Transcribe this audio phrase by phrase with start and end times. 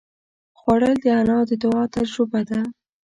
[0.59, 2.61] خوړل د انا د دعا تجربه ده